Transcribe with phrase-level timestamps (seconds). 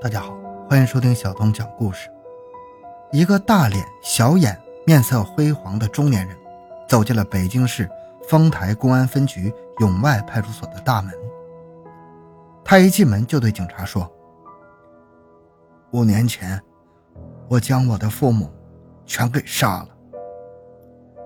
[0.00, 0.32] 大家好，
[0.70, 2.08] 欢迎收听小东讲故事。
[3.10, 6.36] 一个大脸、小眼、面色辉煌的中年人
[6.88, 7.90] 走进了北京市
[8.28, 11.12] 丰台公安分局永外派出所的大门。
[12.64, 14.08] 他一进门就对警察说
[15.90, 16.62] ：“五年前，
[17.48, 18.48] 我将我的父母
[19.04, 19.88] 全给杀了。”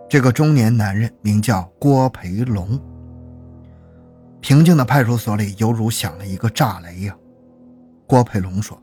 [0.08, 2.80] 这个中年男人名叫郭培龙。
[4.40, 7.14] 平静的派出所里犹如响了一个炸雷呀！
[8.12, 8.78] 郭培龙说：“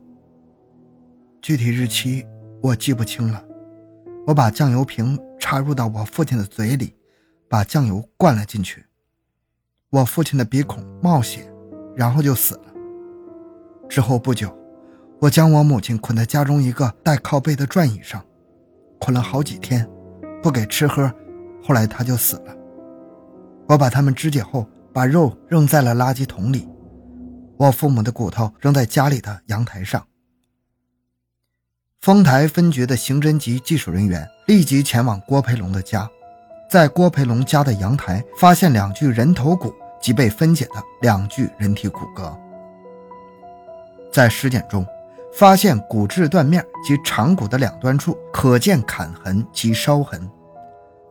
[1.39, 2.25] 具体日期
[2.63, 3.39] 我记不清了，
[4.25, 6.95] 我把酱油瓶插入到我父亲的嘴里，
[7.47, 8.83] 把酱油灌了进去。
[9.91, 11.47] 我父亲的鼻孔冒血，
[11.95, 12.73] 然后就死了。
[13.87, 14.51] 之后不久，
[15.19, 18.25] 我将我母亲捆在家中一个带靠背的转椅上，
[18.99, 19.87] 捆了好几天，
[20.41, 21.07] 不给吃喝，
[21.61, 22.57] 后来他就死了。
[23.67, 26.67] 我把他们肢解后。”把肉扔在了垃圾桶里，
[27.59, 30.07] 我父母的骨头扔在家里的阳台上。
[31.99, 36.09] 丰台分局的刑侦局技术人员立即前往郭培龙的家，
[36.71, 42.33] 在郭培龙家的阳台发现两具人头骨及被分解的两具人体骨骼。
[44.09, 44.87] 在尸检中，
[45.33, 50.29] 发现骨质断面及长骨的两端处可见砍痕及烧痕。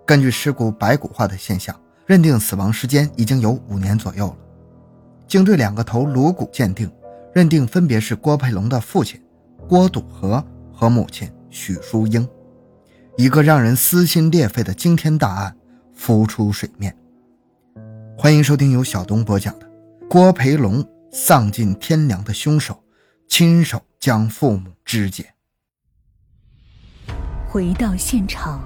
[0.06, 1.78] 根据尸骨白骨化的现象。
[2.08, 4.36] 认定死亡时间已经有五年左右了。
[5.28, 6.90] 经对两个头颅骨鉴定，
[7.34, 9.22] 认定分别是郭培龙的父亲
[9.68, 12.26] 郭笃和和母亲许淑英。
[13.18, 15.54] 一个让人撕心裂肺的惊天大案
[15.92, 16.96] 浮出水面。
[18.16, 19.66] 欢迎收听由小东播讲的
[20.08, 22.82] 《郭培龙丧尽天良的凶手
[23.28, 25.24] 亲手将父母肢解》。
[27.46, 28.62] 回到现场，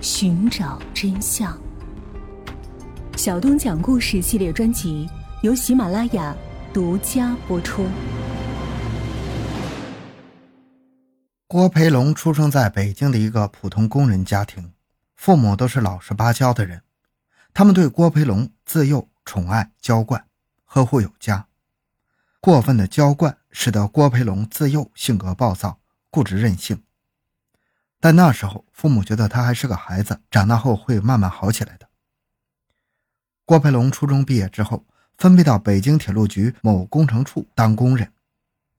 [0.00, 1.56] 寻找真相。
[3.16, 5.08] 小东讲故事系列专辑
[5.40, 6.36] 由喜马拉雅
[6.74, 7.86] 独家播出。
[11.46, 14.72] 郭培龙出生在北京的一个普通工人家庭，
[15.14, 16.82] 父母都是老实巴交的人。
[17.54, 20.26] 他们对郭培龙自幼宠爱娇惯，
[20.64, 21.46] 呵护有加。
[22.40, 25.78] 过分的娇惯使得郭培龙自幼性格暴躁、
[26.10, 26.82] 固执任性。
[28.00, 31.88] 但那时候父母觉得他还是个孩子，长大后会慢慢好起来的。
[33.44, 34.84] 郭培龙初中毕业之后，
[35.18, 38.12] 分配到北京铁路局某工程处当工人。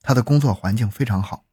[0.02, 1.44] 他的工作环境非常好，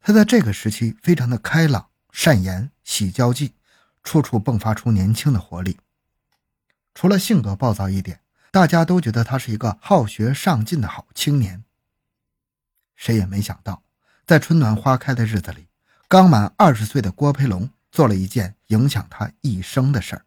[0.00, 3.54] 他在这个时期非常的开朗、善言、喜交际，
[4.02, 5.78] 处处迸发出年轻的活力。
[6.92, 11.62] 除了性格暴躁一点，大家都觉得他是一个好学上进的好青年。
[12.96, 13.84] 谁也没想到，
[14.26, 15.68] 在春暖花开的日子里，
[16.08, 20.26] 刚满二十岁的郭培龙做了一件影响他一生的事儿。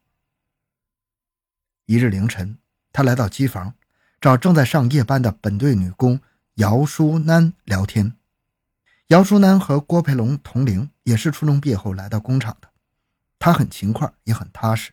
[1.86, 2.58] 一日凌晨，
[2.94, 3.74] 他来到机房，
[4.22, 6.22] 找正在上夜班的本队女工
[6.56, 8.14] 姚淑楠聊天。
[9.08, 12.70] 姚淑楠和郭培龙同龄，也是初中毕业后来到工厂的。
[13.40, 14.92] 她很勤快，也很踏实，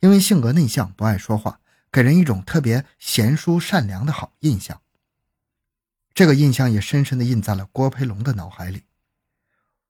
[0.00, 4.80] 因为性格内向，不爱说话，给人一种特别贤淑善良的好印象。
[6.12, 8.82] 这个印象也深深地印在了郭培龙的脑海里。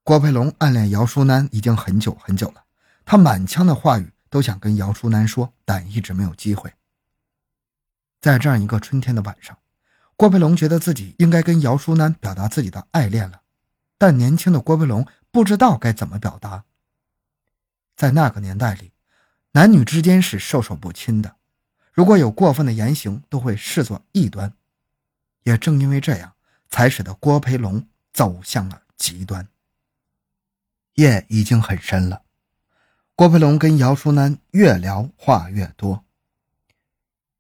[0.04, 2.64] 郭培龙暗恋姚淑楠已经很久很久了，
[3.04, 4.12] 他满腔的话语。
[4.28, 6.70] 都想跟姚淑楠说，但一直没有机会。
[8.26, 9.56] 在这样一个春天的晚上，
[10.16, 13.42] 郭培龙觉得自己应该跟姚淑楠表达自己的爱恋了，
[13.98, 16.64] 但年轻的郭培龙不知道该怎么表达。
[17.94, 18.90] 在那个年代里，
[19.52, 21.36] 男女之间是授受不亲的，
[21.92, 24.52] 如果有过分的言行，都会视作异端。
[25.44, 26.32] 也正因为这样，
[26.68, 29.46] 才使得郭培龙走向了极端。
[30.94, 32.22] 夜已经很深了。
[33.14, 36.02] 郭培龙跟姚淑楠越聊话越多。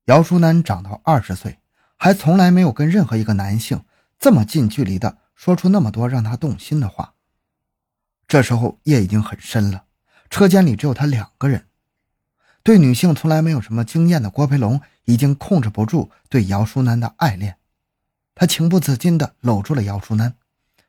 [0.06, 1.58] 姚淑楠长到二十岁，
[1.96, 3.84] 还从来没有跟任何一个男性
[4.20, 7.14] 这么近距离的说出那么多让他动心的话。
[8.28, 9.86] 这时候夜已经很深了，
[10.30, 11.66] 车间里只有他两个人。
[12.62, 17.58] 对女性从来没有什么经验的郭培龙已经控制不住对姚淑楠的爱恋，
[18.36, 20.36] 他情不自禁地搂住了姚淑楠，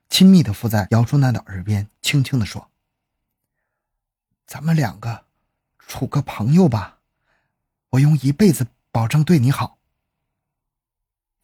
[0.09, 2.69] 亲密地附在姚淑楠的耳边，轻轻地说。
[4.45, 5.25] 咱们两个
[5.79, 6.99] 处个朋友吧，
[7.89, 8.67] 我用一辈子
[8.97, 9.77] 保证对你好。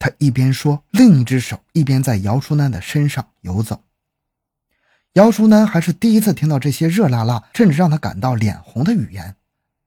[0.00, 3.84] 他一边说，另一只手一边在姚淑楠的身上游走。
[5.12, 9.36] 姚淑楠还是第一次听到这些热辣辣，甚至让他感到脸红的语言，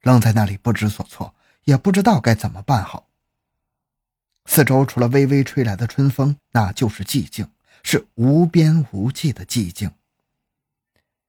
[0.02, 1.36] 愣在那里不知所措，
[1.66, 3.10] 也不知道该怎么办好。
[4.46, 7.50] 四周除了微微吹来的春风，那就是寂静，
[7.84, 9.92] 是无边无际的寂静。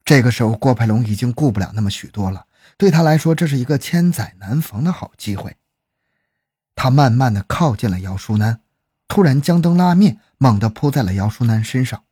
[0.05, 2.47] 这个时候，郭培龙已经顾不了那么许多了。
[2.77, 5.57] 对他来说，这是一个千载难逢的好机会。
[6.81, 8.61] 他慢慢的靠近了姚淑楠，
[9.09, 12.05] 突然将灯拉灭，猛地扑在了姚淑楠身上。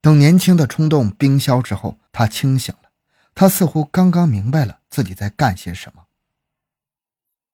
[0.00, 2.90] 等年轻的冲动冰消之后，他清醒了。
[3.36, 6.06] 他似乎刚刚明白了自己在干些什么。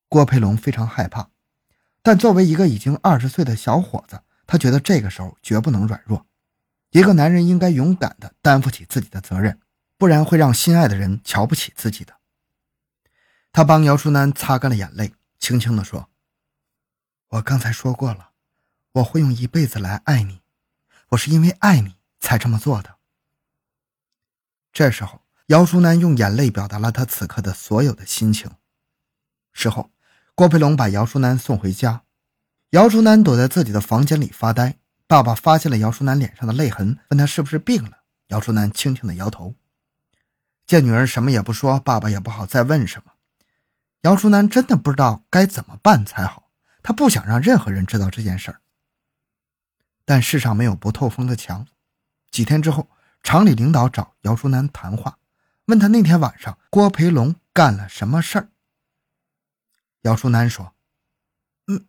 [0.08, 1.28] 郭培龙非常害怕，
[2.02, 6.24] 但作为一个已经二十岁的小伙子，他觉得这个时候绝不能软弱。
[6.92, 9.60] 一个男人应该勇敢的担负起自己的责任，
[9.98, 12.14] 不然会让心爱的人瞧不起自己的。
[13.52, 15.12] 他帮姚淑楠擦干了眼泪，
[15.42, 16.08] 轻轻地说
[17.30, 18.30] ：“我刚才说过了，
[18.92, 20.40] 我会用一辈子来爱你，
[21.08, 22.94] 我是因为爱你才这么做的。”
[24.72, 28.52] 这时候，姚淑楠用眼泪表达了他此刻的所有的心情。
[29.52, 29.90] 事后。
[30.34, 32.04] 郭培龙把姚淑楠送回家，
[32.70, 34.78] 姚淑楠躲在自己的房间里发呆。
[35.06, 38.04] 爸爸发现了姚淑楠脸上的泪痕，问他是不是病了。
[38.28, 39.54] 姚淑楠轻轻的摇头。
[40.66, 43.11] 见女儿什么也不说，爸爸也不好再问什么。
[44.02, 46.50] 姚淑楠真的不知道该怎么办才好，
[46.82, 48.60] 她不想让任何人知道这件事儿。
[50.04, 51.66] 但世上没有不透风的墙。
[52.30, 52.90] 几天之后，
[53.22, 55.18] 厂里领导找姚淑楠谈话，
[55.66, 58.48] 问他那天晚上郭培龙干了什么事儿。
[60.00, 60.74] 姚淑楠说
[61.68, 61.86] ：“嗯，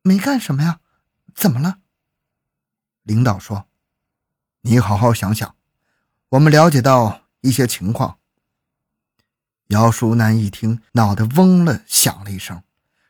[0.00, 0.80] 没干什么呀，
[1.34, 1.80] 怎么了？”
[3.02, 3.66] 领导说
[4.62, 5.54] ：“你好好想想，
[6.30, 8.19] 我们了解到一些情况。”
[9.70, 12.60] 姚淑楠一听，脑袋嗡了响了一声。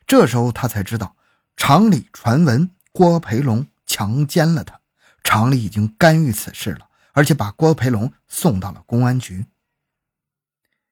[0.05, 1.15] 这时候他才知道，
[1.57, 4.79] 厂里传闻郭培龙强奸了他，
[5.23, 9.47] 厂里已经干预此事了，而且把郭培龙送到了公安局。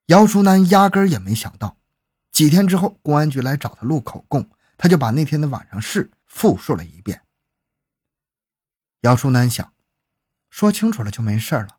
[0.07, 1.77] 姚淑楠压根也没想到。
[2.31, 7.21] 几天之后，公安局来找他录口供，他就把那天的晚上事复述了一遍。
[9.01, 9.71] 姚淑楠想，
[10.49, 11.77] 说清楚了就没事了，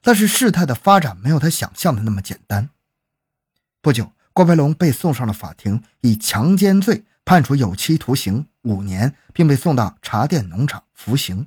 [0.00, 2.70] 但是事态的发展没有他想象的那么简单。
[3.80, 11.46] 不久，郭培龙被送上了法庭，以强奸罪判处有期徒刑五年，并被送到茶店农场服刑。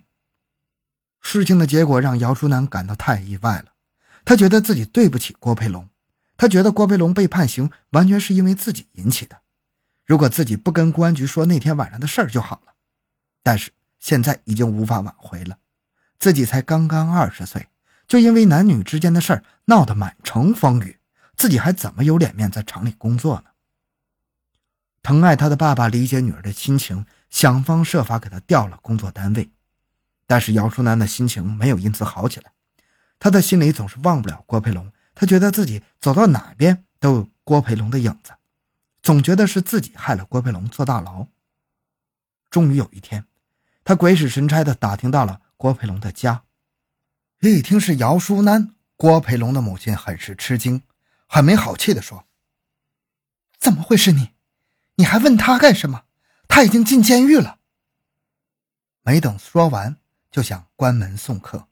[1.19, 3.73] 事情的结果让姚淑楠感到太意外了，
[4.25, 5.87] 他觉得自己对不起郭培龙。
[6.37, 9.41] 他觉得郭培龙被判刑完全是因为自己引起的，
[10.05, 12.73] 如果自己不跟公安局说那天晚上的事儿就好了。
[13.43, 15.57] 但是现在已经无法挽回了，
[16.17, 17.67] 自己才刚刚二十岁，
[18.07, 20.97] 就因为男女之间的事儿闹得满城风雨，
[21.41, 23.45] 自己还怎么有脸面在厂里工作呢？
[25.01, 29.49] 疼爱他的爸爸理解女儿的心情，想方设法给他调了工作单位，
[30.27, 32.51] 但是姚淑楠的心情没有因此好起来，
[33.17, 34.93] 他的心里总是忘不了郭培龙。
[35.15, 38.33] 他觉得自己走到哪边都有郭培龙的影子，
[39.01, 41.25] 总觉得是自己害了郭培龙坐大牢。
[42.51, 43.25] 终于有一天，
[43.83, 46.43] 他鬼使神差地打听到了郭培龙的家，
[47.39, 50.83] 一听是姚淑楠，郭培龙的母亲很是吃惊，
[51.33, 52.27] 很没好气地说
[53.57, 54.31] ：“怎么会是你？
[54.95, 56.03] 你还问他干什么？
[56.49, 57.57] 他已经进监狱了。”
[59.03, 59.95] 没等说完，
[60.29, 61.69] 就想关门送客。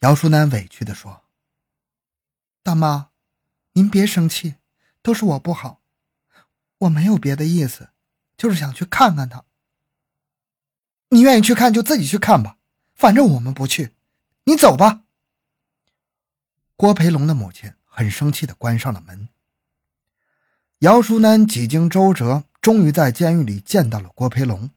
[0.00, 1.24] 姚淑楠委屈地说。
[2.62, 3.08] 大妈，
[3.72, 4.56] 您别生气，
[5.00, 5.80] 都是我不好，
[6.76, 7.88] 我没有别的意思，
[8.36, 9.46] 就是想去看看他。
[11.08, 12.58] 你愿意去看就自己去看吧，
[12.94, 13.94] 反正我们不去，
[14.44, 15.04] 你走吧。
[16.76, 19.28] 郭培龙的母亲很生气的关上了门。
[20.78, 24.70] 姚淑楠几经周折，终于在监狱里见到了郭培龙，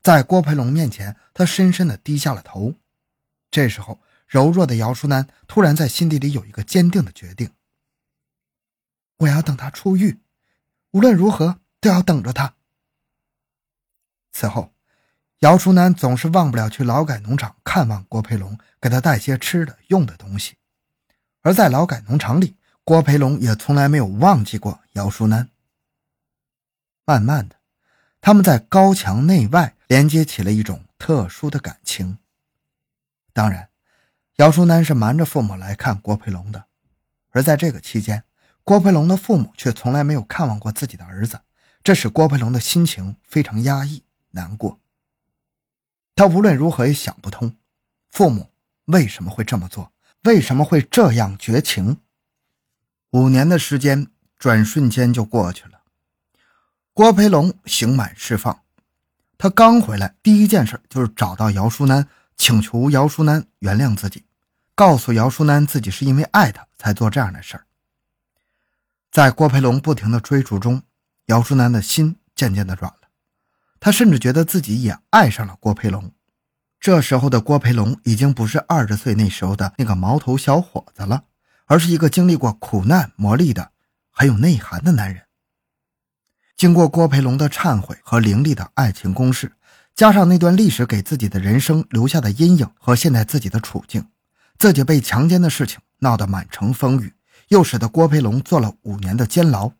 [0.00, 2.74] 在郭培龙面前，他深深的低下了头。
[3.50, 4.00] 这时候。
[4.30, 7.50] 柔弱的姚淑楠突然在心底里有一个坚定的决定：
[9.16, 10.20] 我要等他出狱，
[10.92, 12.54] 无论如何都要等着他。
[14.30, 14.72] 此后，
[15.40, 20.54] 姚淑楠总是忘不了去劳改农场看望郭培龙，给他带些吃的用的东西。
[21.42, 25.48] 而在劳改农场里，郭培龙也从来没有忘记过姚淑楠。
[27.04, 27.56] 慢慢的，
[28.20, 32.18] 他们在高墙内外连接起了一种特殊的感情。
[33.32, 33.68] 当然。
[34.36, 36.64] 姚淑楠是瞒着父母来看郭培龙的，
[37.28, 38.24] 而在这个期间，
[38.64, 41.38] 郭培龙的父母却从来没有看望过自己的儿子，
[41.84, 44.80] 这使郭培龙的心情非常压抑难过。
[46.16, 47.54] 他无论如何也想不通，
[48.08, 48.50] 父母
[48.86, 49.92] 为什么会这么做，
[50.22, 51.98] 为什么会这样绝情。
[53.10, 54.06] 五年的时间
[54.38, 55.80] 转瞬间就过去了，
[56.92, 58.62] 郭培龙刑满释放，
[59.36, 64.24] 他刚回来，第一件事就是找到姚淑楠，请求姚淑楠原谅自己。
[64.74, 67.66] 告诉姚淑楠，自己是因为爱她才做这样的事儿。
[69.10, 70.82] 在郭培龙不停的追逐中，
[71.26, 73.08] 姚淑楠的心渐渐的软了，
[73.80, 76.12] 她甚至觉得自己也爱上了郭培龙。
[76.80, 81.24] 这时候的郭培龙已经不是二十岁那时候的那个毛头小伙子了，
[81.66, 83.72] 而是一个经历过苦难磨砺的
[84.10, 85.24] 很有内涵的男人。
[86.56, 89.52] 经过郭培龙的忏悔和凌厉的爱情攻势，
[89.94, 94.06] 加上那段历史给自己的人生留下的阴影和现在自己的处境，
[94.58, 97.12] 自己被强奸的事情闹得满城风雨，
[97.48, 99.70] 又使得郭培龙坐了五年的监牢。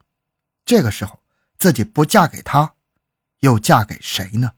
[0.67, 1.19] 这个时候，
[1.59, 2.75] 自己不嫁给他，
[3.41, 4.51] 又嫁给谁呢？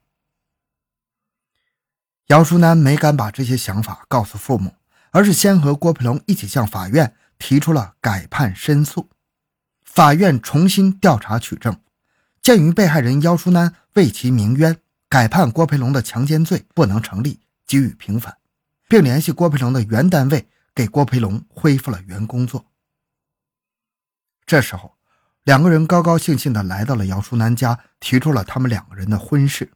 [2.33, 4.75] 姚淑楠没敢把这些想法告诉父母，
[5.11, 9.11] 而是先和郭培龙一起向法院提出了改判申诉。
[9.85, 11.79] 法院重新调查取证。
[12.41, 14.79] 鉴于被害人姚淑楠为其鸣冤，
[15.11, 18.39] 改判郭培龙的强奸罪不能成立，给予平反，
[18.89, 22.65] 并联系郭培龙的原单位给郭培龙恢复了原工作。
[24.47, 24.95] 这时候，
[25.45, 29.71] 两个人高高兴兴地来到了姚淑楠家，提出了他们两个人的婚事。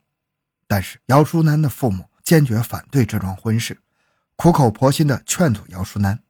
[0.66, 3.78] 但是姚淑楠的父母坚决反对这桩婚事，
[4.34, 6.24] 苦口婆心地劝阻姚淑楠。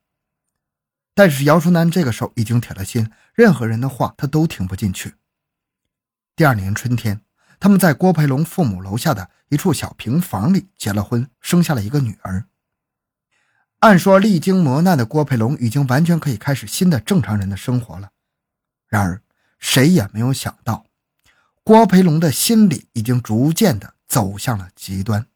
[1.14, 5.14] 但是姚淑楠这个时候已经铁了心，任何人的话他都听不进去。
[6.36, 7.22] 第二年春天，
[7.58, 12.44] 他们在郭培龙父母楼下的一处小平房里结了婚，生下了一个女儿。
[13.78, 18.10] 按说历经磨难的郭培龙已经完全可以开始新的正常人的生活了，
[18.86, 19.22] 然而
[19.58, 20.84] 谁也没有想到，
[21.64, 25.26] 郭培龙的心理已经逐渐的走向了极端。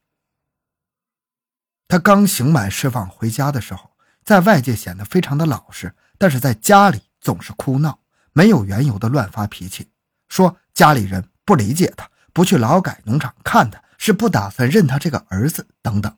[1.91, 3.91] 他刚刑满释放回家的时候，
[4.25, 7.99] 在外界显得非常的老实，但是在家里总是哭闹，
[8.33, 9.91] 没有缘由的乱发脾气，
[10.29, 10.57] 说。
[10.73, 16.17] 家里人不理解他，不去劳改农场看他，是不打算认他这个儿子等等，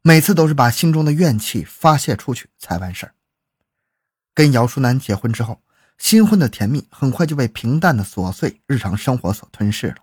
[0.00, 3.14] 每次都是把心中的怨气发泄出去才完事儿。
[4.32, 5.60] 跟姚淑楠结婚之后，
[5.98, 9.96] 新婚的甜蜜很快就被平淡的琐碎日常生活所吞噬了。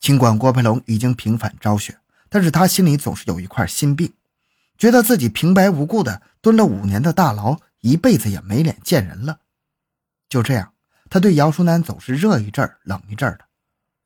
[0.00, 1.98] 尽管郭培龙已经平反昭雪，
[2.32, 4.14] 但是他心里总是有一块心病，
[4.78, 9.40] 觉得自己平白无故的蹲了五年的大牢，一辈子也没脸见人了。
[10.30, 10.72] 就这样。
[11.10, 13.40] 他对姚淑楠总是热一阵冷一阵的，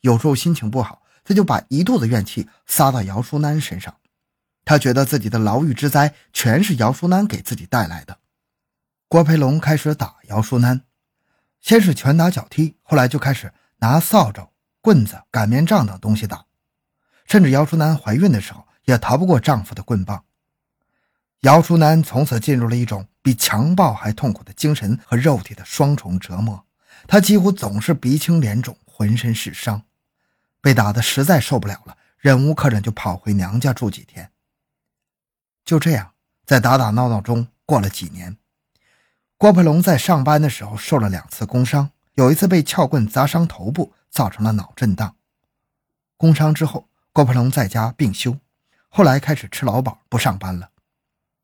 [0.01, 3.97] 有时候心情不好，他就把一肚子怨气撒到姚淑楠身上。
[4.65, 8.19] 他觉得自己的牢狱之灾全是姚淑楠给自己带来的。
[9.07, 10.81] 郭培龙开始打姚淑楠，
[11.61, 14.49] 先是拳打脚踢，后来就开始拿扫帚、
[14.81, 16.46] 棍子、擀面杖等东西打，
[17.27, 20.25] 甚至姚淑楠怀孕的时候也逃不过丈夫的棍棒。
[21.41, 26.65] 姚淑楠从此进入了一种比强暴还痛苦的精神和肉体的双重折磨。
[27.07, 29.83] 她几乎总是鼻青脸肿，浑身是伤，
[30.61, 34.31] 被打得实在受不了了，忍无可忍就跑回娘家住几天。
[35.65, 36.13] 就这样，
[36.45, 38.37] 在打打闹闹中过了几年。
[39.37, 45.15] 郭培龙在上班的时候受了两次工伤，有一次被撬棍砸伤头部，造成了脑震荡。
[46.17, 48.39] 工伤之后，郭培龙在家病休，
[48.91, 50.69] 后来开始吃劳保，不上班了。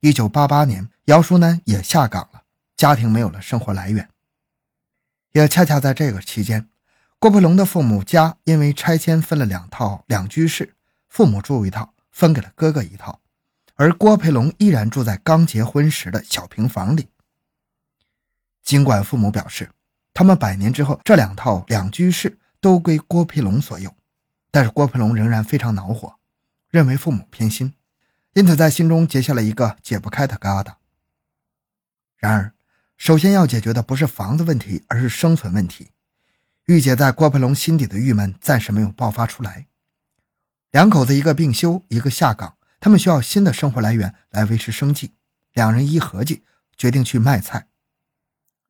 [0.00, 2.42] 一九八八年，姚淑楠也下岗了，
[2.76, 4.10] 家庭没有了生活来源。
[5.30, 6.68] 也恰恰在这个期间，
[7.18, 10.74] 郭培龙的父母家因为拆迁分了两套两居室，
[11.08, 13.20] 父母住一套，分给了哥哥一套，
[13.76, 17.08] 而郭培龙依然住在刚结婚时的小平房里。
[18.62, 19.70] 尽管父母表示，
[20.12, 23.94] 他们百年之后这两套两居室都归郭培龙所有，
[24.52, 26.14] 但是郭培龙仍然非常恼火，
[26.70, 27.74] 认为父母偏心，
[28.34, 30.74] 因此在心中结下了一个解不开的疙瘩。
[32.16, 32.54] 然而。
[32.98, 35.90] 首先要解决的不是房子问题，而是生存问题。
[36.66, 39.66] 玉姐在郭培龙心底的郁闷暂时没有爆发出来。
[40.70, 45.14] 两口子一个病休，一个下岗，他们需要新的生活来源来维持生计。
[45.52, 46.44] 两人一合计，
[46.76, 47.66] 决定去卖菜。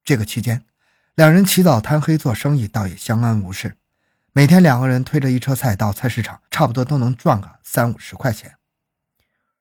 [0.02, 0.64] 这个期间，
[1.14, 3.76] 两人起早贪黑做生意，倒也相安无事。
[4.34, 8.56] 每天两个人推着一车菜到菜市场，差不多都能赚个三五十块钱。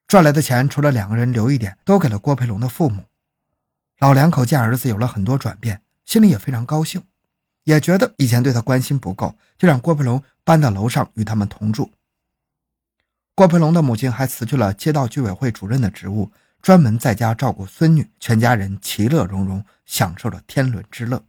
[0.07, 3.03] 赚来的钱，除了两个人留一点，都给了郭培龙的父母。
[3.99, 7.03] 老两口见儿子有了很多转变，心里也非常高兴，
[7.65, 11.91] 也觉得以前对他关心不够，就让郭培龙搬到楼上与他们同住。
[13.35, 21.21] 郭培龙的母亲还辞去了街道居委会主任的职务，专门在家照顾孙女，全家人其乐融融，享受着天伦之乐。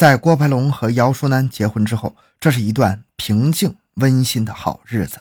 [0.00, 5.20] 在郭培龙和姚淑楠结婚之后，这是一段平静温馨的好日子。